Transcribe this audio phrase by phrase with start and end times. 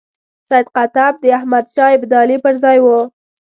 [0.47, 2.99] سید قطب د احمد شاه ابدالي پر ځای وو.